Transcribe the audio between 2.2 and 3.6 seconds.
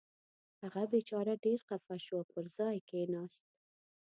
پر ځای کېناست.